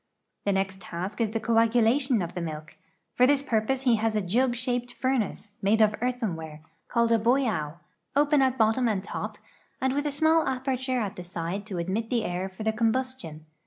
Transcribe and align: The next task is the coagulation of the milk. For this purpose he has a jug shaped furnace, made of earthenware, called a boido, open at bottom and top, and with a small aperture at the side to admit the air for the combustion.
The 0.45 0.51
next 0.51 0.79
task 0.81 1.21
is 1.21 1.29
the 1.29 1.39
coagulation 1.39 2.23
of 2.23 2.33
the 2.33 2.41
milk. 2.41 2.75
For 3.13 3.27
this 3.27 3.43
purpose 3.43 3.83
he 3.83 3.97
has 3.97 4.15
a 4.15 4.21
jug 4.23 4.55
shaped 4.55 4.93
furnace, 4.95 5.51
made 5.61 5.79
of 5.79 5.93
earthenware, 6.01 6.61
called 6.87 7.11
a 7.11 7.19
boido, 7.19 7.77
open 8.15 8.41
at 8.41 8.57
bottom 8.57 8.87
and 8.87 9.03
top, 9.03 9.37
and 9.79 9.93
with 9.93 10.07
a 10.07 10.11
small 10.11 10.47
aperture 10.47 10.99
at 10.99 11.17
the 11.17 11.23
side 11.23 11.67
to 11.67 11.77
admit 11.77 12.09
the 12.09 12.23
air 12.25 12.49
for 12.49 12.63
the 12.63 12.73
combustion. 12.73 13.45